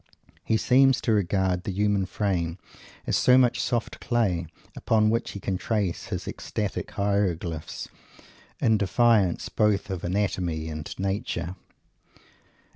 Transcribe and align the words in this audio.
He 0.43 0.57
seems 0.57 0.99
to 1.01 1.11
regard 1.13 1.63
the 1.63 1.71
human 1.71 2.07
frame 2.07 2.57
as 3.05 3.15
so 3.15 3.37
much 3.37 3.61
soft 3.61 3.99
clay, 3.99 4.47
upon 4.75 5.11
which 5.11 5.29
he 5.33 5.39
can 5.39 5.59
trace 5.59 6.05
his 6.07 6.27
ecstatic 6.27 6.89
hieroglyphs, 6.89 7.87
in 8.59 8.79
defiance 8.79 9.47
both 9.47 9.91
of 9.91 10.03
anatomy 10.03 10.69
and 10.69 10.91
nature. 10.97 11.55